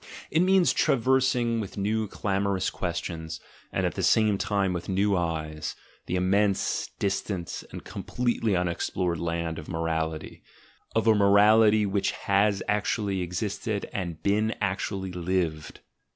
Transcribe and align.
It 0.31 0.39
means 0.39 0.73
traversing 0.73 1.59
with 1.59 1.77
new 1.77 2.07
clamorous 2.07 2.71
questions, 2.71 3.39
and 3.71 3.85
at 3.85 3.93
the 3.93 4.01
same 4.01 4.39
time 4.39 4.73
with 4.73 4.89
new 4.89 5.15
eyes, 5.15 5.75
the 6.07 6.15
immense, 6.15 6.89
distant, 6.97 7.63
and 7.71 7.83
completely 7.83 8.55
unexplored 8.55 9.19
land 9.19 9.59
of 9.59 9.69
morality— 9.69 10.41
of 10.95 11.05
a 11.05 11.13
morality 11.13 11.85
which 11.85 12.13
has 12.13 12.63
actually 12.67 13.21
existed 13.21 13.87
and 13.93 14.23
been 14.23 14.55
actually 14.59 15.11
lived 15.11 15.81